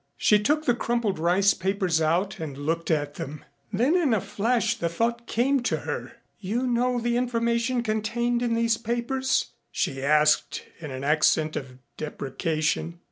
[0.17, 3.45] She took the crumpled rice papers out and looked at them.
[3.71, 6.13] Then in a flash the thought came to her.
[6.39, 12.97] "You know the information contained in these papers?" she asked in an accent of deprecation.